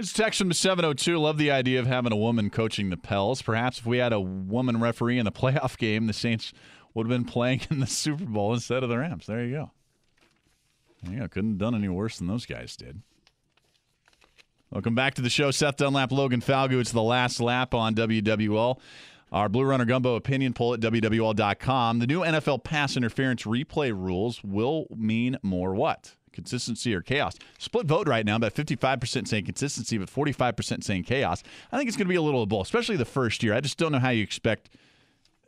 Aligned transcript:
It's 0.00 0.14
text 0.14 0.38
from 0.38 0.50
702. 0.50 1.18
Love 1.18 1.36
the 1.36 1.50
idea 1.50 1.78
of 1.78 1.86
having 1.86 2.10
a 2.10 2.16
woman 2.16 2.48
coaching 2.48 2.88
the 2.88 2.96
Pels. 2.96 3.42
Perhaps 3.42 3.80
if 3.80 3.86
we 3.86 3.98
had 3.98 4.14
a 4.14 4.20
woman 4.20 4.80
referee 4.80 5.18
in 5.18 5.26
a 5.26 5.30
playoff 5.30 5.76
game, 5.76 6.06
the 6.06 6.14
Saints 6.14 6.54
would 6.94 7.06
have 7.06 7.10
been 7.10 7.30
playing 7.30 7.60
in 7.70 7.80
the 7.80 7.86
Super 7.86 8.24
Bowl 8.24 8.54
instead 8.54 8.82
of 8.82 8.88
the 8.88 8.96
Rams. 8.96 9.26
There 9.26 9.44
you 9.44 9.54
go. 9.54 9.70
Yeah, 11.02 11.26
couldn't 11.26 11.50
have 11.50 11.58
done 11.58 11.74
any 11.74 11.90
worse 11.90 12.16
than 12.16 12.28
those 12.28 12.46
guys 12.46 12.76
did. 12.76 13.02
Welcome 14.70 14.94
back 14.94 15.12
to 15.14 15.22
the 15.22 15.28
show. 15.28 15.50
Seth 15.50 15.76
Dunlap, 15.76 16.12
Logan 16.12 16.40
Falgu. 16.40 16.80
It's 16.80 16.92
the 16.92 17.02
last 17.02 17.38
lap 17.38 17.74
on 17.74 17.94
WWL. 17.94 18.80
Our 19.30 19.50
Blue 19.50 19.64
Runner 19.64 19.84
Gumbo 19.84 20.14
opinion 20.14 20.54
poll 20.54 20.72
at 20.72 20.80
WWL.com. 20.80 21.98
The 21.98 22.06
new 22.06 22.20
NFL 22.20 22.64
pass 22.64 22.96
interference 22.96 23.42
replay 23.42 23.92
rules 23.92 24.42
will 24.42 24.86
mean 24.96 25.36
more 25.42 25.74
what? 25.74 26.16
Consistency 26.40 26.94
or 26.94 27.02
chaos? 27.02 27.36
Split 27.58 27.86
vote 27.86 28.08
right 28.08 28.24
now, 28.24 28.36
about 28.36 28.54
55% 28.54 29.28
saying 29.28 29.44
consistency, 29.44 29.98
but 29.98 30.08
45% 30.08 30.82
saying 30.82 31.04
chaos. 31.04 31.42
I 31.70 31.76
think 31.76 31.88
it's 31.88 31.96
going 31.96 32.06
to 32.06 32.10
be 32.10 32.16
a 32.16 32.22
little 32.22 32.42
of 32.42 32.48
both, 32.48 32.66
especially 32.66 32.96
the 32.96 33.04
first 33.04 33.42
year. 33.42 33.54
I 33.54 33.60
just 33.60 33.78
don't 33.78 33.92
know 33.92 33.98
how 33.98 34.10
you 34.10 34.22
expect 34.22 34.70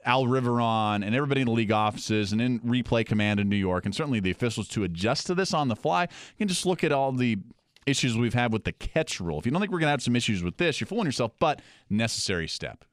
Al 0.04 0.24
Riveron 0.24 1.04
and 1.04 1.14
everybody 1.14 1.40
in 1.40 1.46
the 1.46 1.52
league 1.52 1.72
offices 1.72 2.32
and 2.32 2.40
in 2.40 2.60
replay 2.60 3.06
command 3.06 3.40
in 3.40 3.48
New 3.48 3.56
York, 3.56 3.84
and 3.84 3.94
certainly 3.94 4.20
the 4.20 4.30
officials 4.30 4.68
to 4.68 4.84
adjust 4.84 5.26
to 5.28 5.34
this 5.34 5.54
on 5.54 5.68
the 5.68 5.76
fly. 5.76 6.02
You 6.02 6.38
can 6.38 6.48
just 6.48 6.66
look 6.66 6.84
at 6.84 6.92
all 6.92 7.12
the 7.12 7.38
issues 7.86 8.16
we've 8.16 8.34
had 8.34 8.52
with 8.52 8.64
the 8.64 8.72
catch 8.72 9.20
rule. 9.20 9.38
If 9.38 9.46
you 9.46 9.52
don't 9.52 9.60
think 9.60 9.72
we're 9.72 9.80
going 9.80 9.88
to 9.88 9.92
have 9.92 10.02
some 10.02 10.16
issues 10.16 10.42
with 10.42 10.56
this, 10.56 10.80
you're 10.80 10.86
fooling 10.86 11.06
yourself, 11.06 11.32
but 11.38 11.60
necessary 11.90 12.48
step. 12.48 12.84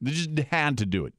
They 0.00 0.10
just 0.12 0.36
had 0.50 0.78
to 0.78 0.86
do 0.86 1.06
it. 1.06 1.14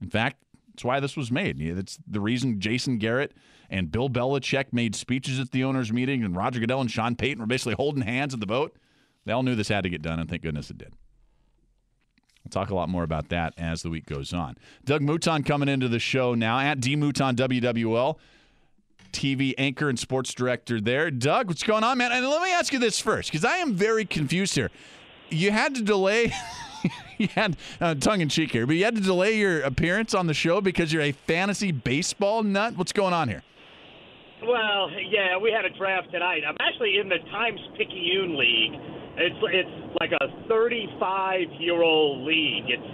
In 0.00 0.08
fact, 0.10 0.44
that's 0.78 0.84
why 0.84 1.00
this 1.00 1.16
was 1.16 1.32
made. 1.32 1.58
That's 1.76 1.98
the 2.06 2.20
reason 2.20 2.60
Jason 2.60 2.98
Garrett 2.98 3.32
and 3.68 3.90
Bill 3.90 4.08
Belichick 4.08 4.66
made 4.72 4.94
speeches 4.94 5.40
at 5.40 5.50
the 5.50 5.64
owners' 5.64 5.92
meeting, 5.92 6.22
and 6.22 6.36
Roger 6.36 6.60
Goodell 6.60 6.80
and 6.80 6.88
Sean 6.88 7.16
Payton 7.16 7.40
were 7.40 7.48
basically 7.48 7.74
holding 7.74 8.02
hands 8.02 8.32
at 8.32 8.38
the 8.38 8.46
vote. 8.46 8.76
They 9.24 9.32
all 9.32 9.42
knew 9.42 9.56
this 9.56 9.66
had 9.66 9.82
to 9.82 9.90
get 9.90 10.02
done, 10.02 10.20
and 10.20 10.30
thank 10.30 10.42
goodness 10.42 10.70
it 10.70 10.78
did. 10.78 10.94
We'll 12.44 12.50
talk 12.50 12.70
a 12.70 12.76
lot 12.76 12.88
more 12.88 13.02
about 13.02 13.28
that 13.30 13.54
as 13.58 13.82
the 13.82 13.90
week 13.90 14.06
goes 14.06 14.32
on. 14.32 14.56
Doug 14.84 15.02
Mouton 15.02 15.42
coming 15.44 15.68
into 15.68 15.88
the 15.88 15.98
show 15.98 16.36
now 16.36 16.60
at 16.60 16.78
D 16.78 16.94
Mouton 16.94 17.34
WWL, 17.34 18.16
TV 19.12 19.54
anchor 19.58 19.88
and 19.88 19.98
sports 19.98 20.32
director 20.32 20.80
there. 20.80 21.10
Doug, 21.10 21.48
what's 21.48 21.64
going 21.64 21.82
on, 21.82 21.98
man? 21.98 22.12
And 22.12 22.24
let 22.24 22.40
me 22.40 22.52
ask 22.52 22.72
you 22.72 22.78
this 22.78 23.00
first, 23.00 23.32
because 23.32 23.44
I 23.44 23.56
am 23.56 23.74
very 23.74 24.04
confused 24.04 24.54
here. 24.54 24.70
You 25.28 25.50
had 25.50 25.74
to 25.74 25.82
delay. 25.82 26.32
you 27.18 27.28
had 27.28 27.56
uh, 27.80 27.94
tongue 27.94 28.20
in 28.20 28.28
cheek 28.28 28.52
here, 28.52 28.66
but 28.66 28.76
you 28.76 28.84
had 28.84 28.94
to 28.96 29.00
delay 29.00 29.36
your 29.36 29.60
appearance 29.62 30.14
on 30.14 30.26
the 30.26 30.34
show 30.34 30.60
because 30.60 30.92
you're 30.92 31.02
a 31.02 31.12
fantasy 31.12 31.72
baseball 31.72 32.42
nut. 32.42 32.76
What's 32.76 32.92
going 32.92 33.14
on 33.14 33.28
here? 33.28 33.42
Well, 34.42 34.90
yeah, 35.10 35.36
we 35.36 35.50
had 35.50 35.64
a 35.64 35.76
draft 35.76 36.12
tonight. 36.12 36.42
I'm 36.46 36.56
actually 36.60 36.98
in 36.98 37.08
the 37.08 37.18
Times 37.30 37.58
Picayune 37.76 38.38
League. 38.38 38.78
It's 39.18 39.40
it's 39.50 39.98
like 40.00 40.12
a 40.14 40.30
35 40.48 41.58
year 41.58 41.82
old 41.82 42.22
league. 42.22 42.70
It's 42.70 42.90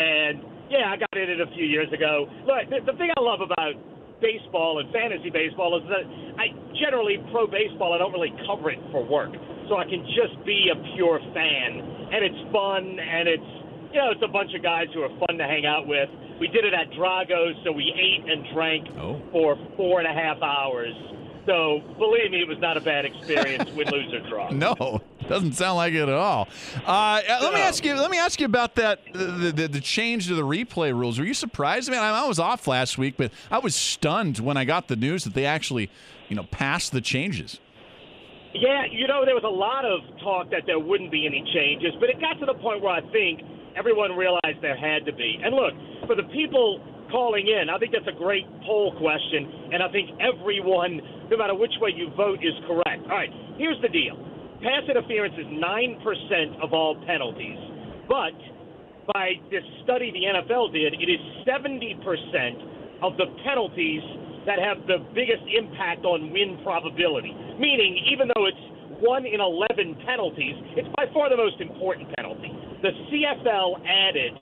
and 0.00 0.40
yeah, 0.70 0.92
I 0.92 0.96
got 0.96 1.12
in 1.12 1.28
it 1.28 1.40
a 1.40 1.52
few 1.54 1.64
years 1.64 1.92
ago. 1.92 2.26
Look, 2.48 2.68
the, 2.72 2.92
the 2.92 2.96
thing 2.98 3.10
I 3.12 3.20
love 3.20 3.40
about 3.44 3.76
baseball 4.20 4.80
and 4.80 4.88
fantasy 4.92 5.28
baseball 5.28 5.76
is 5.76 5.84
that 5.92 6.04
I 6.40 6.48
generally 6.80 7.20
pro 7.30 7.46
baseball. 7.46 7.92
I 7.92 7.98
don't 7.98 8.12
really 8.12 8.32
cover 8.48 8.70
it 8.70 8.80
for 8.90 9.04
work, 9.04 9.36
so 9.68 9.76
I 9.76 9.84
can 9.84 10.00
just 10.16 10.40
be 10.44 10.72
a 10.72 10.76
pure 10.96 11.20
fan, 11.36 11.84
and 12.12 12.24
it's 12.24 12.52
fun 12.52 12.98
and 12.98 13.28
it's 13.28 13.50
you 13.92 13.98
know 14.00 14.10
it's 14.10 14.22
a 14.24 14.28
bunch 14.28 14.54
of 14.54 14.62
guys 14.62 14.86
who 14.94 15.02
are 15.02 15.18
fun 15.26 15.38
to 15.38 15.44
hang 15.44 15.66
out 15.66 15.86
with. 15.86 16.08
We 16.40 16.48
did 16.48 16.64
it 16.64 16.74
at 16.74 16.90
Drago's, 16.92 17.54
so 17.64 17.72
we 17.72 17.92
ate 17.96 18.30
and 18.30 18.44
drank 18.52 18.88
Oh. 18.98 19.20
for 19.32 19.56
four 19.76 20.00
and 20.00 20.06
a 20.08 20.12
half 20.12 20.42
hours. 20.42 20.92
So 21.46 21.80
believe 21.96 22.30
me, 22.32 22.40
it 22.42 22.48
was 22.48 22.58
not 22.58 22.76
a 22.76 22.80
bad 22.80 23.04
experience. 23.04 23.70
win, 23.70 23.88
lose, 23.88 24.12
or 24.12 24.20
draw. 24.28 24.50
No, 24.52 25.00
doesn't 25.28 25.52
sound 25.52 25.76
like 25.76 25.94
it 25.94 26.02
at 26.02 26.08
all. 26.10 26.48
Uh, 26.84 27.22
let 27.40 27.54
me 27.54 27.60
ask 27.60 27.84
you. 27.84 27.94
Let 27.94 28.10
me 28.10 28.18
ask 28.18 28.38
you 28.40 28.46
about 28.46 28.74
that. 28.74 29.00
The, 29.12 29.52
the, 29.54 29.68
the 29.68 29.80
change 29.80 30.26
to 30.26 30.34
the 30.34 30.42
replay 30.42 30.92
rules. 30.92 31.18
Were 31.20 31.24
you 31.24 31.34
surprised? 31.34 31.88
I 31.88 31.92
mean, 31.92 32.00
I, 32.02 32.10
I 32.10 32.26
was 32.26 32.38
off 32.40 32.66
last 32.66 32.98
week, 32.98 33.14
but 33.16 33.30
I 33.50 33.58
was 33.58 33.74
stunned 33.76 34.38
when 34.40 34.56
I 34.56 34.64
got 34.64 34.88
the 34.88 34.96
news 34.96 35.22
that 35.24 35.34
they 35.34 35.46
actually, 35.46 35.88
you 36.28 36.34
know, 36.36 36.42
passed 36.50 36.90
the 36.92 37.00
changes. 37.00 37.60
Yeah, 38.56 38.88
you 38.88 39.06
know, 39.06 39.24
there 39.28 39.36
was 39.36 39.44
a 39.44 39.52
lot 39.52 39.84
of 39.84 40.00
talk 40.24 40.48
that 40.50 40.64
there 40.64 40.80
wouldn't 40.80 41.12
be 41.12 41.28
any 41.28 41.44
changes, 41.52 41.92
but 42.00 42.08
it 42.08 42.16
got 42.20 42.40
to 42.40 42.46
the 42.48 42.56
point 42.56 42.80
where 42.80 42.96
I 42.96 43.04
think 43.12 43.44
everyone 43.76 44.16
realized 44.16 44.64
there 44.64 44.78
had 44.78 45.04
to 45.04 45.12
be. 45.12 45.36
And 45.44 45.52
look, 45.52 45.76
for 46.08 46.16
the 46.16 46.24
people 46.32 46.80
calling 47.12 47.46
in, 47.46 47.68
I 47.68 47.76
think 47.76 47.92
that's 47.92 48.08
a 48.08 48.16
great 48.16 48.48
poll 48.64 48.96
question, 48.96 49.76
and 49.76 49.84
I 49.84 49.92
think 49.92 50.08
everyone, 50.18 51.28
no 51.28 51.36
matter 51.36 51.54
which 51.54 51.76
way 51.84 51.92
you 51.92 52.08
vote, 52.16 52.40
is 52.40 52.56
correct. 52.64 53.04
All 53.06 53.16
right, 53.20 53.30
here's 53.60 53.80
the 53.84 53.92
deal 53.92 54.16
pass 54.64 54.88
interference 54.88 55.36
is 55.36 55.46
9% 55.52 56.64
of 56.64 56.72
all 56.72 56.96
penalties, 57.04 57.60
but 58.08 58.32
by 59.12 59.36
this 59.52 59.62
study 59.84 60.10
the 60.10 60.24
NFL 60.24 60.72
did, 60.72 60.96
it 60.96 61.10
is 61.12 61.20
70% 61.44 62.00
of 63.04 63.16
the 63.20 63.26
penalties 63.44 64.00
that 64.46 64.62
have 64.62 64.86
the 64.86 65.02
biggest 65.12 65.42
impact 65.50 66.06
on 66.06 66.30
win 66.30 66.58
probability. 66.62 67.34
Meaning, 67.58 67.98
even 68.10 68.30
though 68.30 68.46
it's 68.46 68.64
one 69.02 69.26
in 69.26 69.42
11 69.42 70.06
penalties, 70.06 70.56
it's 70.78 70.88
by 70.96 71.04
far 71.12 71.28
the 71.28 71.36
most 71.36 71.60
important 71.60 72.08
penalty. 72.16 72.48
The 72.80 72.94
CFL 73.10 73.82
added 73.84 74.32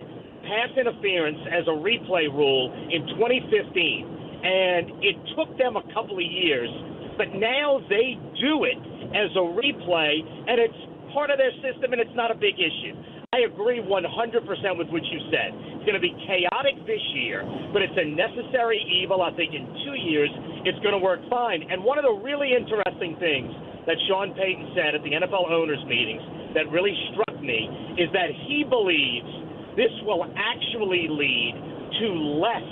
pass 0.44 0.70
interference 0.76 1.40
as 1.48 1.64
a 1.66 1.76
replay 1.76 2.28
rule 2.28 2.68
in 2.92 3.08
2015, 3.16 4.44
and 4.44 4.92
it 5.00 5.16
took 5.34 5.56
them 5.56 5.76
a 5.80 5.84
couple 5.96 6.20
of 6.20 6.28
years, 6.28 6.68
but 7.16 7.32
now 7.34 7.80
they 7.88 8.20
do 8.38 8.68
it 8.68 8.78
as 9.16 9.32
a 9.34 9.44
replay, 9.56 10.20
and 10.20 10.60
it's 10.60 10.76
part 11.16 11.30
of 11.30 11.38
their 11.38 11.54
system, 11.64 11.96
and 11.96 12.00
it's 12.00 12.14
not 12.14 12.30
a 12.30 12.36
big 12.36 12.60
issue. 12.60 12.92
I 13.32 13.50
agree 13.50 13.80
100% 13.80 14.78
with 14.78 14.88
what 14.94 15.02
you 15.06 15.18
said. 15.32 15.50
Going 15.84 16.00
to 16.00 16.02
be 16.02 16.16
chaotic 16.24 16.80
this 16.88 17.04
year, 17.12 17.44
but 17.76 17.84
it's 17.84 17.92
a 17.92 18.08
necessary 18.08 18.80
evil. 18.88 19.20
I 19.20 19.28
think 19.36 19.52
in 19.52 19.68
two 19.84 19.96
years, 20.00 20.32
it's 20.64 20.80
going 20.80 20.96
to 20.96 21.02
work 21.02 21.20
fine. 21.28 21.60
And 21.60 21.84
one 21.84 22.00
of 22.00 22.08
the 22.08 22.16
really 22.24 22.56
interesting 22.56 23.20
things 23.20 23.52
that 23.84 24.00
Sean 24.08 24.32
Payton 24.32 24.72
said 24.72 24.96
at 24.96 25.04
the 25.04 25.12
NFL 25.12 25.52
owners' 25.52 25.84
meetings 25.84 26.24
that 26.56 26.72
really 26.72 26.96
struck 27.12 27.36
me 27.36 27.68
is 28.00 28.08
that 28.16 28.32
he 28.48 28.64
believes 28.64 29.28
this 29.76 29.92
will 30.08 30.24
actually 30.32 31.04
lead 31.04 31.52
to 32.00 32.06
less 32.40 32.70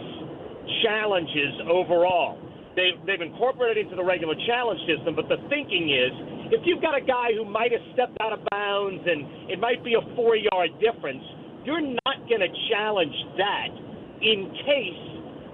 challenges 0.81 1.53
overall. 1.69 2.41
They've, 2.81 2.97
they've 3.05 3.21
incorporated 3.21 3.85
into 3.85 3.97
the 4.01 4.05
regular 4.05 4.35
challenge 4.49 4.81
system, 4.89 5.13
but 5.13 5.29
the 5.29 5.37
thinking 5.53 5.93
is 5.93 6.57
if 6.57 6.65
you've 6.65 6.81
got 6.81 6.97
a 6.97 7.05
guy 7.05 7.37
who 7.37 7.45
might 7.45 7.77
have 7.77 7.85
stepped 7.93 8.17
out 8.25 8.33
of 8.33 8.41
bounds 8.49 9.05
and 9.05 9.53
it 9.53 9.61
might 9.61 9.85
be 9.85 10.01
a 10.01 10.05
four 10.17 10.37
yard 10.37 10.73
difference, 10.81 11.21
you're 11.65 11.81
not 11.81 12.17
going 12.29 12.41
to 12.41 12.53
challenge 12.71 13.15
that 13.39 13.71
in 14.23 14.51
case 14.67 15.03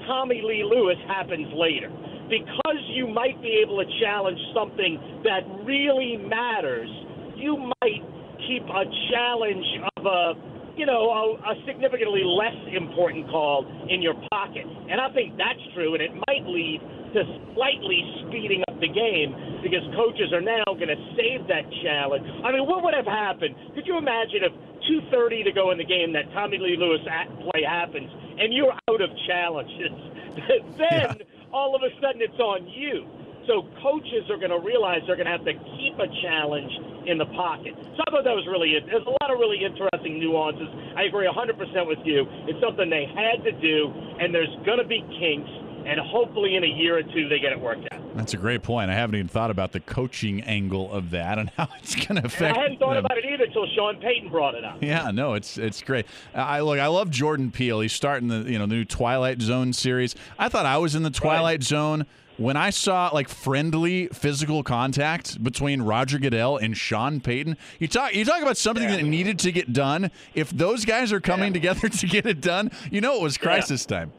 Tommylee 0.09 0.65
Lewis 0.65 0.99
happens 1.07 1.49
later. 1.55 1.91
Because 2.29 2.81
you 2.93 3.09
might 3.09 3.41
be 3.41 3.61
able 3.65 3.81
to 3.81 3.89
challenge 4.01 4.39
something 4.55 5.01
that 5.25 5.49
really 5.65 6.17
matters, 6.17 6.89
you 7.37 7.57
might 7.57 8.05
keep 8.47 8.63
a 8.65 8.85
challenge 9.12 9.67
of 9.97 10.05
a 10.05 10.32
you 10.79 10.87
know, 10.87 11.11
a, 11.11 11.23
a 11.43 11.55
significantly 11.67 12.23
less 12.23 12.55
important 12.71 13.27
call 13.27 13.67
in 13.91 14.00
your 14.00 14.15
pocket. 14.31 14.62
And 14.62 15.03
I 15.03 15.11
think 15.11 15.35
that's 15.35 15.59
true, 15.75 15.99
and 15.99 16.00
it 16.00 16.15
might 16.31 16.47
lead 16.47 16.79
to 17.19 17.21
slightly 17.59 17.99
speeding 18.23 18.62
up 18.71 18.79
the 18.79 18.87
game 18.87 19.35
because 19.59 19.82
coaches 19.99 20.31
are 20.31 20.41
now 20.41 20.62
going 20.79 20.93
to 20.94 21.00
save 21.19 21.50
that 21.50 21.67
challenge. 21.82 22.23
I 22.47 22.55
mean, 22.55 22.62
what 22.62 22.87
would 22.87 22.94
have 22.94 23.11
happened? 23.11 23.59
Could 23.75 23.91
you 23.91 23.99
imagine 23.99 24.47
if 24.47 24.55
2:30 24.88 25.44
to 25.44 25.52
go 25.52 25.70
in 25.70 25.79
the 25.79 25.85
game 25.85 26.12
that 26.12 26.29
Tommylee 26.32 26.79
Lewis 26.79 27.05
at 27.06 27.29
play 27.44 27.62
happens 27.62 28.11
and 28.40 28.52
you're 28.52 28.73
out 28.73 29.00
of 29.00 29.11
challenges? 29.26 29.93
then 30.79 31.20
all 31.52 31.76
of 31.76 31.82
a 31.82 31.93
sudden 32.00 32.23
it's 32.23 32.40
on 32.40 32.67
you. 32.69 33.06
So 33.46 33.64
coaches 33.81 34.29
are 34.29 34.37
going 34.37 34.52
to 34.52 34.61
realize 34.61 35.00
they're 35.08 35.17
going 35.17 35.31
to 35.31 35.32
have 35.32 35.49
to 35.49 35.56
keep 35.81 35.96
a 35.96 36.08
challenge 36.20 36.69
in 37.08 37.17
the 37.17 37.25
pocket. 37.32 37.73
So 37.96 38.05
I 38.05 38.12
thought 38.12 38.29
that 38.29 38.37
was 38.37 38.44
really 38.44 38.76
it. 38.76 38.85
There's 38.85 39.08
a 39.08 39.17
lot 39.25 39.32
of 39.32 39.40
really 39.40 39.64
interesting 39.64 40.20
nuances. 40.20 40.69
I 40.93 41.08
agree 41.08 41.25
100% 41.25 41.56
with 41.88 42.05
you. 42.05 42.29
It's 42.44 42.61
something 42.61 42.93
they 42.93 43.08
had 43.08 43.41
to 43.49 43.52
do, 43.56 43.88
and 44.20 44.37
there's 44.37 44.52
going 44.69 44.84
to 44.84 44.88
be 44.88 45.00
kinks, 45.17 45.49
and 45.88 45.96
hopefully 45.96 46.61
in 46.61 46.64
a 46.64 46.73
year 46.76 47.00
or 47.00 47.06
two 47.08 47.32
they 47.32 47.41
get 47.41 47.56
it 47.56 47.61
worked 47.61 47.88
out. 47.88 48.07
That's 48.19 48.35
a 48.35 48.37
great 48.37 48.62
point. 48.62 48.91
I 48.91 48.94
haven't 48.94 49.15
even 49.15 49.29
thought 49.29 49.50
about 49.50 49.73
the 49.73 49.81
coaching 49.81 50.43
angle 50.43 50.93
of 50.93 51.11
that 51.11 51.38
and 51.38 51.50
how 51.56 51.69
it's 51.81 51.94
going 51.94 52.20
to 52.20 52.26
affect. 52.26 52.56
I 52.56 52.61
hadn't 52.62 52.79
thought 52.79 52.94
them. 52.94 53.05
about 53.05 53.17
it 53.17 53.25
either 53.25 53.44
until 53.44 53.67
Sean 53.75 53.97
Payton 54.00 54.29
brought 54.29 54.55
it 54.55 54.65
up. 54.65 54.82
Yeah, 54.82 55.11
no, 55.12 55.35
it's 55.35 55.56
it's 55.56 55.81
great. 55.82 56.05
I 56.35 56.61
look, 56.61 56.79
I 56.79 56.88
love 56.88 57.11
Jordan 57.11 57.50
Peele. 57.50 57.81
He's 57.81 57.93
starting 57.93 58.29
the 58.29 58.38
you 58.50 58.59
know 58.59 58.67
the 58.67 58.75
new 58.75 58.85
Twilight 58.85 59.41
Zone 59.41 59.73
series. 59.73 60.15
I 60.38 60.49
thought 60.49 60.67
I 60.67 60.79
was 60.79 60.94
in 60.94 61.05
the 61.05 61.11
Twilight 61.11 61.62
Zone 61.62 62.06
when 62.38 62.56
I 62.56 62.70
saw 62.70 63.11
like 63.12 63.29
friendly 63.29 64.06
physical 64.09 64.62
contact 64.62 65.43
between 65.43 65.82
Roger 65.82 66.19
Goodell 66.19 66.56
and 66.56 66.76
Sean 66.76 67.20
Payton, 67.20 67.56
you 67.81 67.88
talk 67.88 68.15
you 68.15 68.25
talk 68.25 68.43
about 68.43 68.56
something 68.56 68.85
Yeah. 68.88 68.97
that 68.97 69.03
needed 69.05 69.38
to 69.41 69.53
get 69.53 69.73
done. 69.73 70.11
If 70.35 70.50
those 70.50 70.85
guys 70.85 71.12
are 71.12 71.20
coming 71.20 71.49
Yeah. 71.49 71.61
together 71.73 71.88
to 72.00 72.06
get 72.06 72.26
it 72.26 72.41
done, 72.41 72.70
you 72.91 73.00
know 73.00 73.17
it 73.17 73.23
was 73.23 73.38
crisis 73.38 73.87
time. 73.87 74.12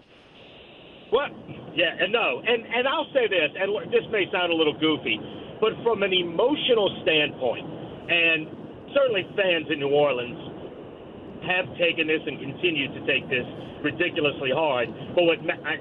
What? 1.12 1.31
Yeah, 1.80 1.96
and 1.96 2.12
no, 2.12 2.44
and 2.44 2.68
and 2.68 2.84
I'll 2.84 3.08
say 3.16 3.31
this, 3.31 3.56
and 3.56 3.72
this 3.88 4.04
may 4.12 4.28
sound 4.36 4.52
a 4.52 4.56
little 4.56 4.76
goofy, 4.76 5.16
but 5.64 5.72
from 5.80 6.04
an 6.04 6.12
emotional 6.12 6.92
standpoint, 7.08 7.64
and 8.12 8.92
certainly 8.92 9.24
fans 9.40 9.72
in 9.72 9.80
New 9.80 9.88
Orleans 9.88 10.36
have 11.48 11.72
taken 11.80 12.12
this 12.12 12.20
and 12.28 12.36
continue 12.36 12.92
to 12.92 13.00
take 13.08 13.24
this 13.31 13.48
ridiculously 13.80 14.52
hard. 14.52 14.92
But 15.16 15.24
what 15.24 15.40
I, 15.64 15.80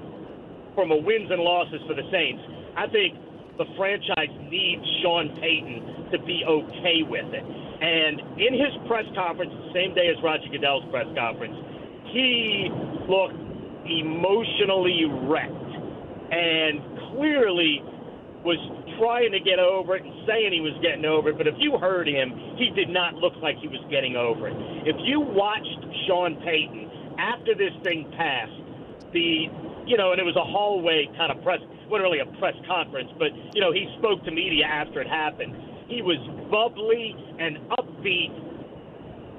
from 0.78 0.94
a 0.94 0.98
wins 1.02 1.34
and 1.34 1.42
losses 1.42 1.82
for 1.90 1.98
the 1.98 2.06
Saints, 2.14 2.46
I 2.78 2.86
think 2.86 3.18
the 3.58 3.66
franchise 3.74 4.30
needs 4.46 4.86
Sean 5.02 5.34
Payton 5.42 6.14
to 6.14 6.22
be 6.22 6.46
okay 6.46 7.02
with 7.02 7.26
it. 7.34 7.42
And 7.42 8.22
in 8.38 8.54
his 8.54 8.70
press 8.86 9.06
conference, 9.18 9.50
the 9.50 9.74
same 9.74 9.98
day 9.98 10.14
as 10.14 10.22
Roger 10.22 10.46
Goodell's 10.46 10.86
press 10.94 11.10
conference, 11.18 11.58
he 12.14 12.70
looked 13.10 13.34
emotionally 13.82 15.10
wrecked 15.26 15.67
and 16.30 16.80
clearly 17.12 17.82
was 18.44 18.58
trying 18.98 19.32
to 19.32 19.40
get 19.40 19.58
over 19.58 19.96
it 19.96 20.04
and 20.04 20.14
saying 20.26 20.52
he 20.52 20.60
was 20.60 20.76
getting 20.80 21.04
over 21.04 21.30
it. 21.30 21.38
But 21.38 21.46
if 21.46 21.54
you 21.58 21.76
heard 21.76 22.08
him, 22.08 22.32
he 22.56 22.70
did 22.74 22.88
not 22.88 23.14
look 23.14 23.34
like 23.42 23.58
he 23.58 23.68
was 23.68 23.82
getting 23.90 24.16
over 24.16 24.48
it. 24.48 24.56
If 24.86 24.96
you 25.02 25.20
watched 25.20 25.82
Sean 26.06 26.38
Payton 26.46 27.18
after 27.18 27.54
this 27.54 27.74
thing 27.82 28.06
passed, 28.16 28.54
the 29.12 29.50
you 29.88 29.96
know, 29.96 30.12
and 30.12 30.20
it 30.20 30.28
was 30.28 30.36
a 30.36 30.44
hallway 30.44 31.08
kind 31.16 31.32
of 31.32 31.40
press, 31.42 31.64
wasn't 31.88 32.04
really 32.04 32.20
a 32.20 32.28
press 32.38 32.54
conference, 32.68 33.08
but 33.16 33.32
you 33.56 33.60
know, 33.64 33.72
he 33.72 33.88
spoke 33.98 34.22
to 34.24 34.30
media 34.30 34.68
after 34.68 35.00
it 35.00 35.08
happened. 35.08 35.56
He 35.88 36.04
was 36.04 36.20
bubbly 36.52 37.16
and 37.40 37.56
upbeat 37.80 38.32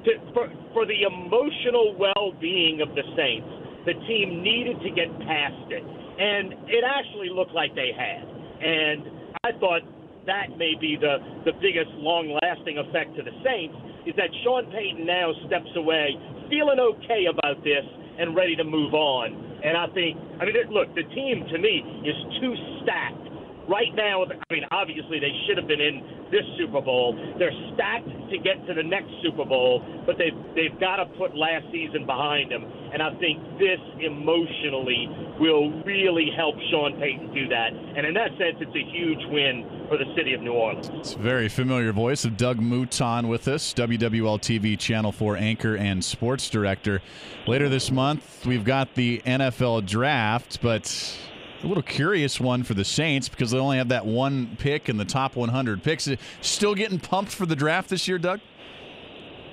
to, 0.09 0.11
for, 0.33 0.49
for 0.73 0.89
the 0.89 1.05
emotional 1.05 1.93
well-being 1.93 2.81
of 2.81 2.89
the 2.97 3.05
Saints. 3.13 3.45
The 3.85 3.93
team 4.09 4.41
needed 4.41 4.81
to 4.81 4.89
get 4.89 5.07
past 5.29 5.69
it, 5.69 5.85
and 6.19 6.53
it 6.67 6.83
actually 6.83 7.29
looked 7.31 7.55
like 7.55 7.73
they 7.75 7.95
had. 7.95 8.27
And 8.59 9.07
I 9.43 9.55
thought 9.59 9.81
that 10.27 10.51
may 10.59 10.75
be 10.75 10.99
the 10.99 11.17
the 11.47 11.55
biggest 11.63 11.89
long-lasting 11.95 12.77
effect 12.77 13.15
to 13.15 13.23
the 13.23 13.31
Saints 13.41 13.75
is 14.05 14.15
that 14.19 14.29
Sean 14.43 14.67
Payton 14.71 15.05
now 15.05 15.31
steps 15.47 15.71
away, 15.75 16.15
feeling 16.49 16.79
okay 16.79 17.31
about 17.31 17.63
this 17.63 17.87
and 18.19 18.35
ready 18.35 18.55
to 18.55 18.63
move 18.63 18.93
on. 18.93 19.31
And 19.63 19.75
I 19.75 19.87
think, 19.95 20.19
I 20.39 20.45
mean, 20.45 20.55
look, 20.71 20.91
the 20.95 21.07
team 21.15 21.47
to 21.51 21.57
me 21.59 21.83
is 22.03 22.15
too 22.39 22.53
stacked 22.83 23.28
right 23.69 23.93
now, 23.93 24.25
I 24.25 24.53
mean, 24.53 24.65
obviously 24.71 25.19
they 25.19 25.31
should 25.45 25.57
have 25.57 25.67
been 25.67 25.79
in 25.79 26.01
this 26.31 26.43
Super 26.57 26.81
Bowl. 26.81 27.13
They're 27.37 27.55
stacked 27.73 28.09
to 28.09 28.37
get 28.37 28.65
to 28.67 28.73
the 28.73 28.83
next 28.83 29.09
Super 29.21 29.45
Bowl, 29.45 29.81
but 30.05 30.17
they've 30.17 30.35
they've 30.55 30.77
got 30.79 30.97
to 30.97 31.05
put 31.17 31.37
last 31.37 31.65
season 31.71 32.05
behind 32.05 32.51
them. 32.51 32.65
And 32.91 33.01
I 33.01 33.13
think 33.19 33.37
this 33.59 33.79
emotionally 34.01 35.07
will 35.39 35.71
really 35.83 36.29
help 36.35 36.55
Sean 36.71 36.99
Payton 36.99 37.33
do 37.33 37.47
that. 37.49 37.69
And 37.73 38.05
in 38.05 38.13
that 38.15 38.31
sense, 38.37 38.57
it's 38.59 38.75
a 38.75 38.85
huge 38.91 39.21
win 39.29 39.85
for 39.87 39.97
the 39.97 40.05
city 40.15 40.33
of 40.33 40.41
New 40.41 40.53
Orleans. 40.53 40.89
It's 40.95 41.13
a 41.13 41.19
very 41.19 41.49
familiar 41.49 41.91
voice 41.91 42.25
of 42.25 42.35
Doug 42.37 42.59
Mouton 42.59 43.27
with 43.27 43.47
us, 43.47 43.73
WWL 43.73 44.39
TV 44.39 44.77
Channel 44.77 45.11
4 45.11 45.37
anchor 45.37 45.75
and 45.75 46.03
sports 46.03 46.49
director. 46.49 47.01
Later 47.47 47.69
this 47.69 47.91
month, 47.91 48.45
we've 48.45 48.65
got 48.65 48.95
the 48.95 49.21
NFL 49.25 49.85
draft, 49.85 50.61
but 50.61 51.17
a 51.63 51.67
little 51.67 51.83
curious 51.83 52.39
one 52.39 52.63
for 52.63 52.73
the 52.73 52.85
Saints 52.85 53.27
because 53.27 53.51
they 53.51 53.57
only 53.57 53.77
have 53.77 53.89
that 53.89 54.05
one 54.05 54.55
pick 54.59 54.89
in 54.89 54.97
the 54.97 55.05
top 55.05 55.35
100 55.35 55.83
picks. 55.83 56.09
Still 56.41 56.75
getting 56.75 56.99
pumped 56.99 57.31
for 57.31 57.45
the 57.45 57.55
draft 57.55 57.89
this 57.89 58.07
year, 58.07 58.17
Doug? 58.17 58.39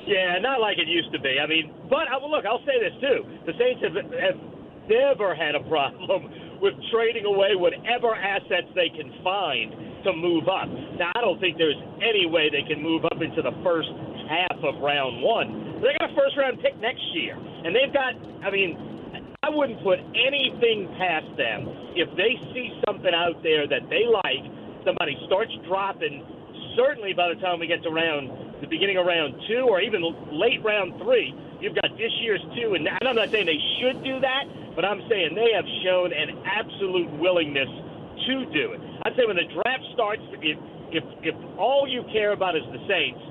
Yeah, 0.07 0.39
not 0.39 0.61
like 0.61 0.79
it 0.79 0.87
used 0.87 1.13
to 1.13 1.19
be. 1.19 1.39
I 1.43 1.47
mean, 1.47 1.75
but 1.91 2.07
well, 2.11 2.31
look, 2.31 2.47
I'll 2.47 2.65
say 2.65 2.79
this 2.79 2.95
too: 3.01 3.27
the 3.45 3.53
Saints 3.59 3.83
have 3.83 3.95
have 4.15 4.39
never 4.89 5.35
had 5.35 5.57
a 5.57 5.63
problem 5.67 6.31
with 6.63 6.75
trading 6.93 7.25
away 7.27 7.57
whatever 7.57 8.15
assets 8.15 8.71
they 8.75 8.89
can 8.89 9.13
find 9.25 9.75
to 10.05 10.13
move 10.15 10.47
up. 10.47 10.69
Now, 10.95 11.11
I 11.17 11.21
don't 11.21 11.41
think 11.41 11.59
there's 11.59 11.81
any 11.99 12.27
way 12.27 12.49
they 12.51 12.63
can 12.63 12.81
move 12.81 13.05
up 13.05 13.21
into 13.21 13.43
the 13.43 13.51
first 13.65 13.91
half 14.31 14.63
of 14.63 14.79
round 14.79 15.23
one. 15.23 15.83
They 15.83 15.91
got 15.99 16.13
a 16.13 16.15
first 16.15 16.37
round 16.39 16.63
pick 16.63 16.79
next 16.79 17.03
year, 17.13 17.35
and 17.37 17.75
they've 17.75 17.93
got. 17.93 18.15
I 18.47 18.51
mean, 18.55 18.96
I 19.43 19.51
wouldn't 19.51 19.83
put 19.83 20.03
anything 20.17 20.91
past 20.99 21.31
them 21.39 21.71
if 21.95 22.11
they 22.19 22.35
see 22.51 22.75
something 22.83 23.15
out 23.15 23.43
there 23.43 23.69
that 23.69 23.87
they 23.87 24.03
like. 24.03 24.43
Somebody 24.83 25.15
starts 25.27 25.55
dropping. 25.67 26.27
Certainly, 26.75 27.15
by 27.15 27.31
the 27.31 27.39
time 27.41 27.63
we 27.63 27.67
get 27.67 27.83
to 27.83 27.91
round 27.91 28.59
the 28.61 28.67
beginning 28.67 28.97
of 28.99 29.07
round 29.07 29.39
two, 29.47 29.71
or 29.71 29.81
even 29.81 30.03
late 30.35 30.63
round 30.65 30.99
three, 30.99 31.35
you've 31.61 31.75
got 31.75 31.95
this 31.95 32.11
year's 32.21 32.43
two. 32.59 32.75
And 32.75 32.89
I'm 33.07 33.15
not 33.15 33.31
saying 33.31 33.47
they 33.47 33.63
should 33.79 34.03
do 34.03 34.19
that, 34.19 34.45
but 34.75 34.85
I'm 34.85 35.03
saying 35.09 35.39
they 35.39 35.55
have 35.55 35.67
shown 35.87 36.11
an 36.11 36.43
absolute 36.43 37.11
willingness 37.23 37.71
to 38.27 38.35
do 38.51 38.73
it. 38.75 38.81
I'd 39.07 39.15
say 39.15 39.31
when 39.31 39.37
the 39.37 39.47
draft 39.53 39.85
starts, 39.95 40.23
if 40.43 40.59
if 40.91 41.05
if 41.23 41.37
all 41.59 41.87
you 41.87 42.03
care 42.11 42.33
about 42.33 42.57
is 42.57 42.67
the 42.75 42.83
Saints, 42.91 43.23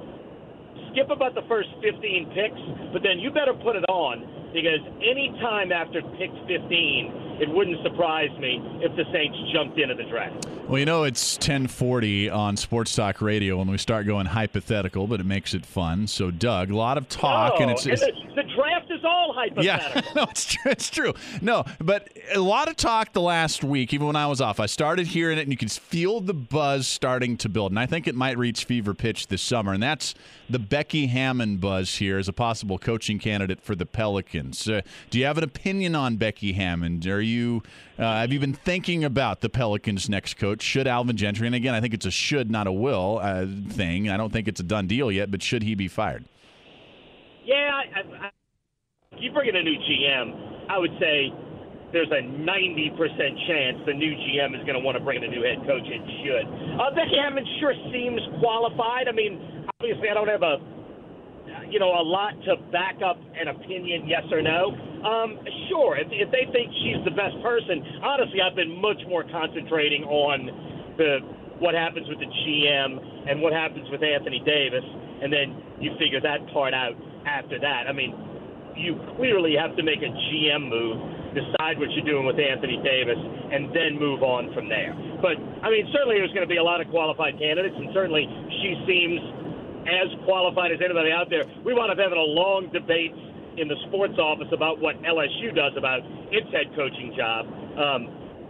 skip 0.95 1.09
about 1.09 1.35
the 1.35 1.43
first 1.51 1.69
15 1.83 2.31
picks, 2.31 2.61
but 2.93 3.03
then 3.03 3.19
you 3.19 3.31
better 3.31 3.53
put 3.53 3.75
it 3.75 3.83
on 3.91 4.44
because 4.55 4.79
any 5.03 5.29
time 5.41 5.73
after 5.73 6.01
pick 6.17 6.31
15, 6.47 7.37
it 7.41 7.49
wouldn't 7.49 7.83
surprise 7.83 8.31
me 8.39 8.61
if 8.81 8.95
the 8.95 9.03
Saints 9.11 9.37
jumped 9.53 9.77
into 9.77 9.93
the 9.93 10.05
draft. 10.09 10.47
Well, 10.69 10.79
you 10.79 10.85
know 10.85 11.03
it's 11.03 11.35
1040 11.35 12.29
on 12.29 12.55
Sports 12.55 12.95
Talk 12.95 13.21
Radio 13.21 13.57
when 13.57 13.69
we 13.69 13.77
start 13.77 14.07
going 14.07 14.27
hypothetical, 14.27 15.07
but 15.07 15.19
it 15.19 15.25
makes 15.25 15.53
it 15.53 15.65
fun. 15.65 16.07
So, 16.07 16.31
Doug, 16.31 16.71
a 16.71 16.75
lot 16.75 16.97
of 16.97 17.09
talk, 17.09 17.55
oh, 17.57 17.61
and 17.61 17.69
it's, 17.69 17.85
it's 17.85 18.01
the, 18.01 18.13
the 18.35 18.43
draft 18.55 18.74
all 19.05 19.33
hypothetical. 19.33 20.01
Yeah, 20.01 20.11
no, 20.15 20.23
it's 20.23 20.45
true. 20.45 20.71
It's 20.71 20.89
true. 20.89 21.13
No, 21.41 21.63
but 21.79 22.09
a 22.33 22.39
lot 22.39 22.67
of 22.67 22.75
talk 22.75 23.13
the 23.13 23.21
last 23.21 23.63
week, 23.63 23.93
even 23.93 24.07
when 24.07 24.15
I 24.15 24.27
was 24.27 24.41
off. 24.41 24.59
I 24.59 24.65
started 24.65 25.07
hearing 25.07 25.37
it, 25.37 25.41
and 25.41 25.51
you 25.51 25.57
can 25.57 25.69
feel 25.69 26.19
the 26.19 26.33
buzz 26.33 26.87
starting 26.87 27.37
to 27.37 27.49
build. 27.49 27.71
And 27.71 27.79
I 27.79 27.85
think 27.85 28.07
it 28.07 28.15
might 28.15 28.37
reach 28.37 28.65
fever 28.65 28.93
pitch 28.93 29.27
this 29.27 29.41
summer. 29.41 29.73
And 29.73 29.81
that's 29.81 30.15
the 30.49 30.59
Becky 30.59 31.07
Hammon 31.07 31.57
buzz 31.57 31.95
here 31.95 32.17
as 32.17 32.27
a 32.27 32.33
possible 32.33 32.77
coaching 32.77 33.19
candidate 33.19 33.61
for 33.61 33.75
the 33.75 33.85
Pelicans. 33.85 34.67
Uh, 34.67 34.81
do 35.09 35.19
you 35.19 35.25
have 35.25 35.37
an 35.37 35.43
opinion 35.43 35.95
on 35.95 36.17
Becky 36.17 36.53
Hammon? 36.53 37.01
Are 37.07 37.21
you 37.21 37.63
uh, 37.97 38.03
have 38.03 38.33
you 38.33 38.39
been 38.39 38.53
thinking 38.53 39.03
about 39.03 39.39
the 39.41 39.49
Pelicans' 39.49 40.09
next 40.09 40.35
coach? 40.35 40.61
Should 40.61 40.87
Alvin 40.87 41.15
Gentry? 41.15 41.47
And 41.47 41.55
again, 41.55 41.73
I 41.73 41.79
think 41.79 41.93
it's 41.93 42.05
a 42.05 42.11
should, 42.11 42.51
not 42.51 42.67
a 42.67 42.71
will 42.71 43.19
uh, 43.21 43.45
thing. 43.69 44.09
I 44.09 44.17
don't 44.17 44.33
think 44.33 44.47
it's 44.47 44.59
a 44.59 44.63
done 44.63 44.87
deal 44.87 45.11
yet, 45.11 45.31
but 45.31 45.41
should 45.41 45.63
he 45.63 45.75
be 45.75 45.87
fired? 45.87 46.25
Yeah, 47.45 47.81
I, 47.95 48.25
I, 48.25 48.31
you 49.19 49.31
bring 49.31 49.49
in 49.49 49.55
a 49.55 49.63
new 49.63 49.77
GM, 49.77 50.69
I 50.69 50.77
would 50.79 50.93
say 50.99 51.31
there's 51.93 52.11
a 52.11 52.23
90% 52.27 52.91
chance 53.47 53.79
the 53.87 53.93
new 53.95 54.11
GM 54.11 54.51
is 54.51 54.63
going 54.67 54.75
to 54.75 54.83
want 54.83 54.97
to 54.97 55.03
bring 55.03 55.23
in 55.23 55.29
a 55.29 55.31
new 55.31 55.43
head 55.45 55.63
coach. 55.63 55.85
It 55.87 56.03
should. 56.23 56.45
Uh, 56.75 56.91
Becky 56.91 57.15
Hammon 57.15 57.45
sure 57.63 57.71
seems 57.93 58.19
qualified. 58.43 59.07
I 59.07 59.13
mean, 59.13 59.39
obviously, 59.79 60.09
I 60.09 60.13
don't 60.13 60.27
have 60.27 60.43
a 60.43 60.59
you 61.69 61.79
know 61.79 61.93
a 61.95 62.03
lot 62.03 62.33
to 62.45 62.59
back 62.71 62.99
up 62.99 63.17
an 63.39 63.47
opinion, 63.47 64.07
yes 64.07 64.27
or 64.31 64.41
no. 64.41 64.75
Um, 65.05 65.37
sure, 65.69 65.97
if, 65.97 66.09
if 66.11 66.27
they 66.33 66.49
think 66.51 66.73
she's 66.81 66.99
the 67.05 67.13
best 67.13 67.37
person, 67.45 67.79
honestly, 68.01 68.41
I've 68.41 68.57
been 68.57 68.81
much 68.81 68.99
more 69.07 69.23
concentrating 69.23 70.03
on 70.03 70.95
the 70.97 71.19
what 71.59 71.73
happens 71.73 72.07
with 72.09 72.19
the 72.19 72.27
GM 72.27 72.91
and 73.31 73.41
what 73.41 73.53
happens 73.53 73.87
with 73.87 74.03
Anthony 74.03 74.41
Davis, 74.43 74.83
and 75.23 75.31
then 75.31 75.55
you 75.79 75.95
figure 75.95 76.19
that 76.19 76.43
part 76.51 76.73
out 76.73 76.97
after 77.23 77.59
that. 77.59 77.87
I 77.87 77.93
mean, 77.93 78.11
you 78.77 78.99
clearly 79.17 79.55
have 79.55 79.75
to 79.75 79.83
make 79.83 79.99
a 80.03 80.11
GM 80.11 80.69
move, 80.69 80.99
decide 81.33 81.79
what 81.79 81.91
you're 81.91 82.05
doing 82.05 82.25
with 82.25 82.39
Anthony 82.39 82.79
Davis, 82.83 83.17
and 83.17 83.71
then 83.75 83.99
move 83.99 84.23
on 84.23 84.53
from 84.53 84.69
there. 84.69 84.93
But 85.21 85.39
I 85.63 85.71
mean, 85.71 85.87
certainly 85.91 86.19
there's 86.19 86.33
going 86.35 86.47
to 86.47 86.51
be 86.51 86.59
a 86.59 86.63
lot 86.63 86.79
of 86.79 86.87
qualified 86.91 87.39
candidates, 87.39 87.75
and 87.77 87.89
certainly 87.93 88.27
she 88.63 88.75
seems 88.87 89.19
as 89.85 90.09
qualified 90.25 90.71
as 90.71 90.79
anybody 90.83 91.11
out 91.11 91.29
there. 91.29 91.45
We 91.63 91.73
wound 91.73 91.91
up 91.91 91.99
having 91.99 92.17
a 92.17 92.29
long 92.35 92.69
debate 92.73 93.13
in 93.57 93.67
the 93.67 93.77
sports 93.87 94.17
office 94.19 94.49
about 94.51 94.81
what 94.81 94.99
LSU 95.03 95.55
does 95.55 95.71
about 95.77 96.01
its 96.31 96.47
head 96.51 96.73
coaching 96.75 97.13
job. 97.15 97.47
Um, 97.79 98.01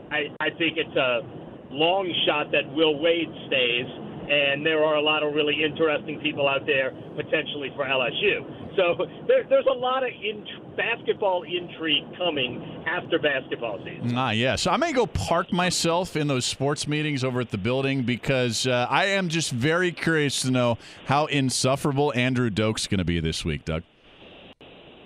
I, 0.10 0.32
I 0.40 0.50
think 0.58 0.78
it's 0.78 0.96
a 0.96 1.22
long 1.70 2.08
shot 2.26 2.52
that 2.52 2.66
Will 2.74 2.98
Wade 2.98 3.30
stays, 3.48 3.90
and 4.30 4.66
there 4.66 4.84
are 4.84 4.96
a 4.96 5.02
lot 5.02 5.24
of 5.24 5.34
really 5.34 5.64
interesting 5.64 6.20
people 6.20 6.48
out 6.48 6.66
there 6.66 6.92
potentially 7.16 7.72
for 7.76 7.86
LSU. 7.86 8.76
So 8.76 9.06
there, 9.28 9.44
there's 9.50 9.66
a 9.70 9.78
lot 9.78 10.04
of 10.04 10.10
int- 10.10 10.76
basketball 10.76 11.44
intrigue 11.44 12.04
coming 12.18 12.84
after 12.88 13.20
basketball 13.20 13.80
season. 13.86 14.18
Ah, 14.18 14.32
yes. 14.32 14.68
I 14.68 14.78
may 14.78 14.92
go 14.92 15.06
park 15.06 15.54
myself 15.54 16.16
in 16.16 16.28
those 16.28 16.46
sports 16.46 16.88
meetings 16.88 17.24
over 17.24 17.40
at 17.40 17.52
the 17.52 17.58
building 17.58 18.04
because 18.04 18.68
uh, 18.68 18.88
I 18.90 19.06
am 19.06 19.30
just 19.30 19.52
very 19.52 19.92
curious 19.92 20.42
to 20.42 20.52
know 20.52 20.78
how 21.06 21.28
insufferable 21.28 22.14
Andrew 22.16 22.50
Doak's 22.50 22.88
going 22.88 22.98
to 23.00 23.06
be 23.06 23.20
this 23.20 23.46
week, 23.46 23.64
Doug. 23.66 23.84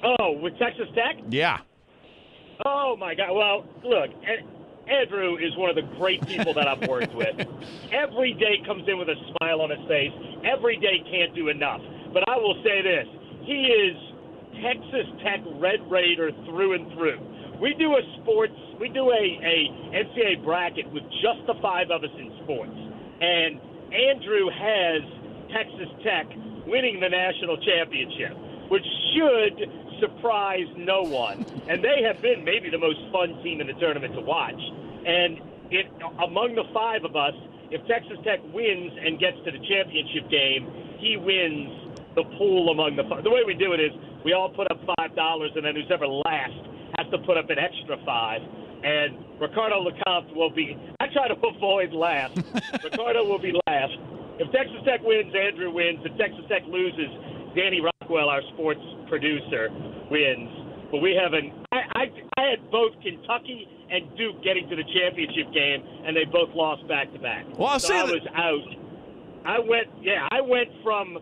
Oh, 0.03 0.31
with 0.41 0.57
Texas 0.57 0.87
Tech? 0.95 1.23
Yeah. 1.29 1.59
Oh 2.65 2.95
my 2.97 3.15
God! 3.15 3.33
Well, 3.33 3.65
look, 3.83 4.09
Andrew 4.89 5.37
is 5.37 5.55
one 5.55 5.69
of 5.69 5.75
the 5.75 5.87
great 5.97 6.25
people 6.25 6.53
that 6.53 6.67
I've 6.67 6.87
worked 6.89 7.13
with. 7.13 7.37
Every 7.93 8.33
day 8.33 8.57
comes 8.65 8.83
in 8.87 8.97
with 8.97 9.09
a 9.09 9.15
smile 9.37 9.61
on 9.61 9.69
his 9.69 9.85
face. 9.87 10.11
Every 10.43 10.77
day 10.77 11.05
can't 11.09 11.33
do 11.35 11.49
enough. 11.49 11.81
But 12.13 12.27
I 12.27 12.37
will 12.37 12.57
say 12.65 12.81
this: 12.81 13.07
he 13.45 13.69
is 13.69 13.95
Texas 14.65 15.07
Tech 15.23 15.39
Red 15.61 15.79
Raider 15.89 16.31
through 16.45 16.73
and 16.73 16.91
through. 16.93 17.21
We 17.61 17.75
do 17.77 17.91
a 17.91 18.01
sports, 18.21 18.55
we 18.79 18.87
do 18.89 19.11
a, 19.11 19.23
a 19.43 19.57
NCAA 19.91 20.43
bracket 20.43 20.89
with 20.91 21.03
just 21.21 21.43
the 21.45 21.55
five 21.61 21.91
of 21.91 22.03
us 22.03 22.15
in 22.17 22.31
sports, 22.43 22.71
and 22.71 23.59
Andrew 23.91 24.47
has 24.47 25.01
Texas 25.51 25.91
Tech 26.03 26.25
winning 26.65 26.99
the 27.01 27.09
national 27.09 27.57
championship, 27.65 28.31
which 28.69 28.85
should 29.13 29.69
surprise 29.99 30.67
no 30.77 31.01
one. 31.01 31.45
And 31.67 31.83
they 31.83 32.01
have 32.03 32.21
been 32.21 32.43
maybe 32.43 32.69
the 32.69 32.77
most 32.77 32.99
fun 33.11 33.41
team 33.43 33.61
in 33.61 33.67
the 33.67 33.73
tournament 33.73 34.13
to 34.15 34.21
watch. 34.21 34.59
And 35.05 35.39
it 35.69 35.85
among 36.23 36.55
the 36.55 36.65
five 36.73 37.03
of 37.03 37.15
us, 37.15 37.33
if 37.69 37.85
Texas 37.85 38.17
Tech 38.23 38.39
wins 38.53 38.91
and 38.97 39.19
gets 39.19 39.37
to 39.45 39.51
the 39.51 39.61
championship 39.69 40.29
game, 40.29 40.65
he 40.97 41.17
wins 41.17 41.69
the 42.15 42.23
pool 42.37 42.69
among 42.69 42.95
the 42.95 43.03
five. 43.05 43.23
The 43.23 43.29
way 43.29 43.43
we 43.45 43.53
do 43.53 43.73
it 43.73 43.79
is 43.79 43.91
we 44.25 44.33
all 44.33 44.49
put 44.49 44.69
up 44.71 44.79
five 44.97 45.15
dollars, 45.15 45.51
and 45.55 45.63
then 45.65 45.75
who's 45.75 45.91
ever 45.91 46.07
last 46.07 46.57
has 46.97 47.07
to 47.11 47.19
put 47.19 47.37
up 47.37 47.49
an 47.49 47.59
extra 47.59 47.97
five. 48.05 48.41
And 48.81 49.19
Ricardo 49.39 49.83
LeCompte 49.83 50.33
will 50.35 50.49
be. 50.49 50.77
I 50.99 51.07
try 51.13 51.27
to 51.27 51.35
avoid 51.55 51.91
last. 51.93 52.37
Ricardo 52.83 53.27
will 53.27 53.39
be 53.39 53.53
last. 53.67 53.93
If 54.39 54.51
Texas 54.51 54.79
Tech 54.85 55.01
wins, 55.03 55.33
Andrew 55.35 55.71
wins. 55.71 55.99
If 56.03 56.17
Texas 56.17 56.45
Tech 56.47 56.63
loses, 56.65 57.11
Danny 57.55 57.81
Rockwell, 58.09 58.29
our 58.29 58.41
sports 58.53 58.79
producer, 59.07 59.69
wins. 60.09 60.49
But 60.91 60.99
we 61.01 61.13
haven't. 61.21 61.53
I, 61.71 61.77
I, 61.95 62.03
I 62.37 62.49
had 62.49 62.71
both 62.71 62.93
Kentucky 63.03 63.67
and 63.91 64.09
Duke 64.17 64.43
getting 64.43 64.67
to 64.69 64.75
the 64.75 64.83
championship 64.83 65.53
game, 65.53 65.83
and 66.05 66.15
they 66.15 66.25
both 66.25 66.49
lost 66.55 66.87
back 66.87 67.11
to 67.13 67.19
back. 67.19 67.45
Well, 67.57 67.69
I'll 67.69 67.79
so 67.79 67.93
I 67.95 68.05
that- 68.05 68.13
was 68.13 68.27
out. 68.33 68.75
I 69.45 69.59
went. 69.59 69.87
Yeah, 70.01 70.27
I 70.31 70.41
went 70.41 70.69
from 70.83 71.17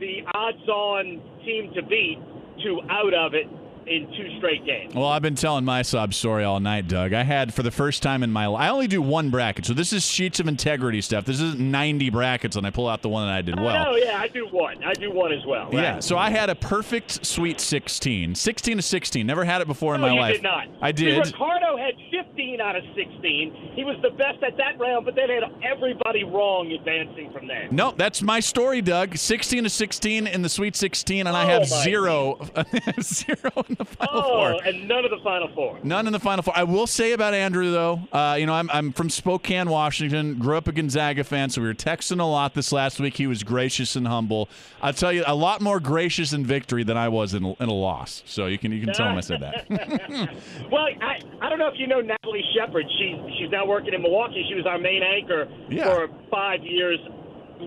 the 0.00 0.20
odds-on 0.34 1.22
team 1.44 1.70
to 1.74 1.82
beat 1.82 2.18
to 2.64 2.80
out 2.90 3.14
of 3.14 3.34
it 3.34 3.46
in 3.86 4.06
two 4.16 4.36
straight 4.38 4.64
games. 4.64 4.94
Well, 4.94 5.06
I've 5.08 5.22
been 5.22 5.34
telling 5.34 5.64
my 5.64 5.82
sob 5.82 6.14
story 6.14 6.44
all 6.44 6.60
night, 6.60 6.88
Doug. 6.88 7.12
I 7.12 7.22
had 7.22 7.52
for 7.54 7.62
the 7.62 7.70
first 7.70 8.02
time 8.02 8.22
in 8.22 8.30
my 8.30 8.46
life. 8.46 8.62
I 8.62 8.68
only 8.70 8.86
do 8.86 9.00
one 9.02 9.30
bracket, 9.30 9.66
so 9.66 9.74
this 9.74 9.92
is 9.92 10.04
sheets 10.04 10.40
of 10.40 10.48
integrity 10.48 11.00
stuff. 11.00 11.24
This 11.24 11.40
is 11.40 11.54
90 11.56 12.10
brackets, 12.10 12.56
and 12.56 12.66
I 12.66 12.70
pull 12.70 12.88
out 12.88 13.02
the 13.02 13.08
one 13.08 13.26
that 13.26 13.34
I 13.34 13.42
did 13.42 13.58
well. 13.58 13.86
Oh 13.88 13.96
yeah, 13.96 14.18
I 14.18 14.28
do 14.28 14.46
one. 14.50 14.82
I 14.84 14.92
do 14.94 15.10
one 15.12 15.32
as 15.32 15.44
well. 15.46 15.68
Yeah, 15.72 16.00
so 16.00 16.16
I 16.16 16.30
had 16.30 16.50
a 16.50 16.54
perfect 16.54 17.24
Sweet 17.26 17.60
16, 17.60 18.34
16 18.34 18.76
to 18.76 18.82
16. 18.82 19.26
Never 19.26 19.44
had 19.44 19.60
it 19.60 19.66
before 19.66 19.94
in 19.94 20.00
No, 20.00 20.08
my 20.08 20.14
you 20.14 20.20
life. 20.20 20.34
did 20.34 20.42
not. 20.42 20.66
I 20.80 20.90
See, 20.90 21.04
did. 21.04 21.26
Ricardo 21.26 21.76
had 21.76 21.94
15 22.10 22.60
out 22.60 22.76
of 22.76 22.84
16. 22.94 23.72
He 23.74 23.84
was 23.84 23.96
the 24.02 24.10
best 24.10 24.42
at 24.42 24.56
that 24.56 24.78
round, 24.78 25.04
but 25.04 25.14
then 25.14 25.28
had 25.30 25.44
everybody 25.62 26.24
wrong 26.24 26.70
advancing 26.72 27.32
from 27.32 27.46
there. 27.46 27.68
No, 27.70 27.92
that's 27.96 28.22
my 28.22 28.40
story, 28.40 28.80
Doug. 28.82 29.16
16 29.16 29.64
to 29.64 29.70
16 29.70 30.26
in 30.26 30.42
the 30.42 30.48
Sweet 30.48 30.76
16, 30.76 31.26
and 31.26 31.36
I 31.36 31.44
Oh, 31.44 31.46
have 31.48 31.60
my 31.62 31.82
zero, 31.82 32.38
zero 33.02 33.50
in 33.78 33.84
the 33.84 33.84
Final 33.96 34.18
Oh, 34.18 34.22
Four. 34.52 34.64
and 34.64 34.88
none 34.88 35.04
of 35.04 35.10
the 35.10 35.18
final 35.22 35.48
four. 35.54 35.78
None 35.82 36.06
in 36.06 36.12
the 36.12 36.18
Final 36.20 36.42
Four. 36.42 36.56
I 36.56 36.64
will 36.64 36.86
say 36.86 37.12
about 37.12 37.34
Andrew, 37.34 37.70
though, 37.70 38.00
uh, 38.12 38.36
you 38.38 38.46
know, 38.46 38.54
I'm, 38.54 38.70
I'm 38.70 38.92
from 38.92 39.10
Spokane, 39.10 39.68
Washington, 39.68 40.38
grew 40.38 40.56
up 40.56 40.68
a 40.68 40.72
Gonzaga 40.72 41.24
fan, 41.24 41.50
so 41.50 41.60
we 41.60 41.66
were 41.66 41.74
texting 41.74 42.20
a 42.20 42.24
lot 42.24 42.54
this 42.54 42.72
last 42.72 43.00
week. 43.00 43.16
He 43.16 43.26
was 43.26 43.42
gracious 43.42 43.96
and 43.96 44.06
humble. 44.06 44.48
I'll 44.82 44.92
tell 44.92 45.12
you, 45.12 45.24
a 45.26 45.34
lot 45.34 45.60
more 45.60 45.80
gracious 45.80 46.32
in 46.32 46.44
victory 46.46 46.84
than 46.84 46.96
I 46.96 47.08
was 47.08 47.34
in, 47.34 47.44
a- 47.44 47.62
in 47.62 47.68
a 47.68 47.72
loss. 47.74 48.22
So 48.26 48.46
you 48.46 48.58
can 48.58 48.72
you 48.72 48.84
can 48.84 48.94
tell 48.94 49.08
him 49.08 49.16
I 49.18 49.20
said 49.20 49.40
that. 49.40 49.66
Well, 50.70 50.86
I, 51.00 51.20
I 51.40 51.48
don't 51.48 51.58
know 51.58 51.68
if 51.68 51.74
you 51.78 51.86
know 51.86 52.00
Natalie 52.00 52.42
Shepard. 52.56 52.84
She's 52.98 53.16
she's 53.38 53.50
now 53.50 53.66
working 53.66 53.94
in 53.94 54.02
Milwaukee. 54.02 54.44
She 54.48 54.54
was 54.54 54.66
our 54.66 54.78
main 54.78 55.02
anchor 55.02 55.46
Yeah. 55.68 55.84
for 55.84 56.08
five 56.30 56.62
years. 56.62 56.98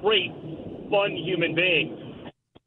Great, 0.02 0.32
fun 0.90 1.12
human 1.16 1.56
being. 1.56 2.07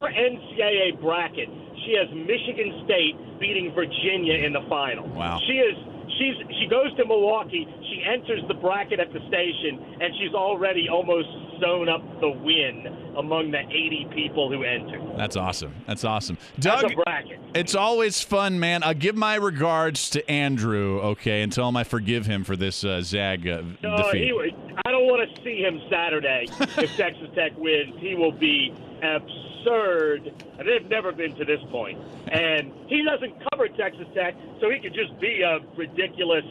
Her 0.01 0.09
NCAA 0.09 0.99
bracket, 0.99 1.47
she 1.85 1.93
has 1.97 2.09
Michigan 2.15 2.81
State 2.85 3.39
beating 3.39 3.71
Virginia 3.73 4.33
in 4.45 4.53
the 4.53 4.61
final. 4.67 5.07
Wow. 5.07 5.39
She 5.47 5.53
is 5.53 5.77
she's 6.17 6.35
she 6.59 6.67
goes 6.67 6.95
to 6.97 7.05
Milwaukee. 7.05 7.67
She 7.89 8.03
enters 8.03 8.41
the 8.47 8.53
bracket 8.55 8.99
at 8.99 9.13
the 9.13 9.19
station, 9.27 9.77
and 10.01 10.13
she's 10.19 10.33
already 10.33 10.87
almost 10.89 11.27
sewn 11.61 11.87
up 11.89 12.01
the 12.19 12.29
win 12.29 12.87
among 13.17 13.51
the 13.51 13.59
80 13.59 14.07
people 14.15 14.49
who 14.49 14.63
entered. 14.63 15.01
That's 15.17 15.35
awesome. 15.35 15.75
That's 15.85 16.03
awesome. 16.03 16.37
That's 16.57 16.81
Doug, 16.81 16.91
a 16.93 16.95
bracket. 16.95 17.39
it's 17.53 17.75
always 17.75 18.21
fun, 18.21 18.59
man. 18.59 18.81
I'll 18.83 18.93
give 18.95 19.15
my 19.15 19.35
regards 19.35 20.09
to 20.11 20.31
Andrew, 20.31 20.99
okay, 21.01 21.43
and 21.43 21.51
tell 21.51 21.69
him 21.69 21.77
I 21.77 21.83
forgive 21.83 22.25
him 22.25 22.43
for 22.43 22.55
this 22.55 22.83
uh, 22.83 23.01
Zag 23.01 23.47
uh, 23.47 23.61
No, 23.83 23.97
defeat. 23.97 24.23
he, 24.23 24.55
I 24.85 24.91
don't 24.91 25.05
want 25.05 25.29
to 25.29 25.43
see 25.43 25.61
him 25.61 25.79
Saturday 25.91 26.47
if 26.77 26.95
Texas 26.97 27.27
Tech 27.35 27.51
wins. 27.57 27.93
He 27.99 28.15
will 28.15 28.31
be 28.31 28.73
absurd. 29.01 30.33
And 30.57 30.67
they've 30.67 30.89
never 30.89 31.11
been 31.11 31.35
to 31.35 31.45
this 31.45 31.59
point. 31.69 31.99
And 32.27 32.71
he 32.87 33.03
doesn't 33.03 33.33
cover 33.51 33.67
Texas 33.67 34.07
Tech, 34.13 34.35
so 34.59 34.69
he 34.69 34.79
could 34.79 34.93
just 34.93 35.19
be 35.19 35.41
a 35.41 35.59
ridiculous, 35.75 36.45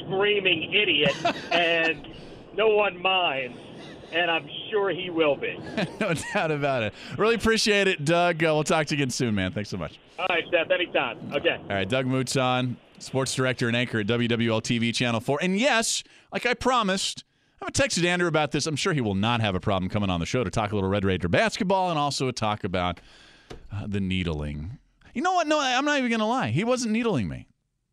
screaming 0.00 0.72
idiot, 0.72 1.14
and 1.52 2.06
no 2.54 2.68
one 2.68 3.00
minds. 3.00 3.58
And 4.12 4.30
I'm 4.30 4.48
sure 4.70 4.90
he 4.90 5.10
will 5.10 5.36
be. 5.36 5.58
no 6.00 6.14
doubt 6.32 6.50
about 6.52 6.84
it. 6.84 6.94
Really 7.18 7.34
appreciate 7.34 7.88
it, 7.88 8.04
Doug. 8.04 8.42
Uh, 8.42 8.52
we'll 8.54 8.64
talk 8.64 8.86
to 8.86 8.94
you 8.94 9.02
again 9.02 9.10
soon, 9.10 9.34
man. 9.34 9.52
Thanks 9.52 9.68
so 9.68 9.76
much. 9.76 9.98
All 10.18 10.26
right, 10.30 10.44
Steph, 10.48 10.70
anytime. 10.70 11.18
Okay. 11.34 11.56
All 11.60 11.68
right, 11.68 11.88
Doug 11.88 12.06
Mouton, 12.06 12.76
sports 12.98 13.34
director 13.34 13.66
and 13.66 13.76
anchor 13.76 13.98
at 14.00 14.06
WWL 14.06 14.62
TV 14.62 14.94
Channel 14.94 15.20
4. 15.20 15.40
And 15.42 15.58
yes, 15.58 16.04
like 16.32 16.46
I 16.46 16.54
promised, 16.54 17.24
I 17.66 17.70
haven't 17.74 17.84
texted 17.84 18.06
Andrew 18.06 18.28
about 18.28 18.52
this. 18.52 18.68
I'm 18.68 18.76
sure 18.76 18.92
he 18.92 19.00
will 19.00 19.16
not 19.16 19.40
have 19.40 19.56
a 19.56 19.60
problem 19.60 19.90
coming 19.90 20.08
on 20.08 20.20
the 20.20 20.26
show 20.26 20.44
to 20.44 20.50
talk 20.50 20.70
a 20.70 20.76
little 20.76 20.88
Red 20.88 21.04
Raider 21.04 21.26
basketball 21.26 21.90
and 21.90 21.98
also 21.98 22.30
talk 22.30 22.62
about 22.62 23.00
uh, 23.72 23.88
the 23.88 23.98
needling. 23.98 24.78
You 25.14 25.22
know 25.22 25.32
what? 25.32 25.48
No, 25.48 25.58
I'm 25.60 25.84
not 25.84 25.98
even 25.98 26.08
going 26.08 26.20
to 26.20 26.26
lie. 26.26 26.50
He 26.50 26.62
wasn't 26.62 26.92
needling 26.92 27.26
me. 27.26 27.48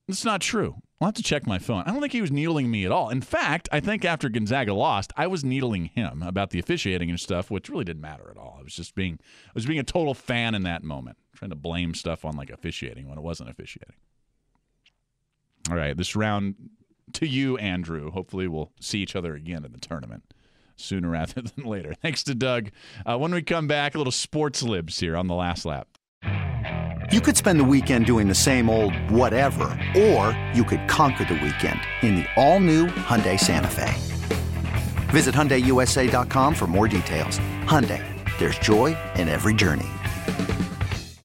It's 0.07 0.23
not 0.23 0.41
true. 0.41 0.75
I'll 1.01 1.07
have 1.07 1.15
to 1.15 1.23
check 1.23 1.47
my 1.47 1.57
phone. 1.57 1.85
I 1.87 1.91
don't 1.91 2.01
think 2.01 2.13
he 2.13 2.21
was 2.21 2.31
needling 2.31 2.69
me 2.69 2.85
at 2.85 2.91
all. 2.91 3.09
In 3.09 3.21
fact, 3.21 3.67
I 3.71 3.79
think 3.79 4.05
after 4.05 4.29
Gonzaga 4.29 4.75
lost, 4.75 5.11
I 5.17 5.25
was 5.25 5.43
needling 5.43 5.85
him 5.85 6.21
about 6.21 6.51
the 6.51 6.59
officiating 6.59 7.09
and 7.09 7.19
stuff, 7.19 7.49
which 7.49 7.67
really 7.67 7.83
didn't 7.83 8.01
matter 8.01 8.29
at 8.29 8.37
all. 8.37 8.57
I 8.59 8.63
was 8.63 8.75
just 8.75 8.93
being 8.93 9.17
I 9.47 9.51
was 9.55 9.65
being 9.65 9.79
a 9.79 9.83
total 9.83 10.13
fan 10.13 10.53
in 10.53 10.61
that 10.63 10.83
moment, 10.83 11.17
trying 11.35 11.49
to 11.49 11.55
blame 11.55 11.95
stuff 11.95 12.23
on 12.25 12.37
like 12.37 12.51
officiating 12.51 13.09
when 13.09 13.17
it 13.17 13.23
wasn't 13.23 13.49
officiating. 13.49 13.95
All 15.71 15.75
right, 15.75 15.97
this 15.97 16.15
round 16.15 16.55
to 17.13 17.27
you, 17.27 17.57
Andrew. 17.57 18.11
Hopefully, 18.11 18.47
we'll 18.47 18.71
see 18.79 18.99
each 18.99 19.15
other 19.15 19.35
again 19.35 19.65
in 19.65 19.71
the 19.71 19.79
tournament 19.79 20.23
sooner 20.75 21.09
rather 21.11 21.41
than 21.41 21.65
later. 21.65 21.93
Thanks 22.01 22.23
to 22.23 22.35
Doug. 22.35 22.71
Uh, 23.05 23.17
when 23.17 23.33
we 23.33 23.41
come 23.41 23.67
back, 23.67 23.95
a 23.95 23.97
little 23.97 24.11
sports 24.11 24.63
libs 24.63 24.99
here 24.99 25.15
on 25.15 25.27
the 25.27 25.35
last 25.35 25.65
lap. 25.65 25.87
You 27.11 27.21
could 27.21 27.37
spend 27.37 27.59
the 27.59 27.65
weekend 27.65 28.05
doing 28.05 28.27
the 28.27 28.35
same 28.35 28.69
old 28.69 28.95
whatever, 29.11 29.65
or 29.95 30.37
you 30.53 30.63
could 30.63 30.87
conquer 30.87 31.25
the 31.25 31.35
weekend 31.35 31.79
in 32.01 32.15
the 32.15 32.25
all-new 32.35 32.87
Hyundai 32.87 33.39
Santa 33.39 33.67
Fe. 33.67 33.93
Visit 35.11 35.35
HyundaiUSA.com 35.35 36.55
for 36.55 36.65
more 36.65 36.87
details. 36.87 37.37
Hyundai, 37.65 38.01
there's 38.39 38.57
joy 38.57 38.97
in 39.15 39.27
every 39.27 39.53
journey. 39.53 39.85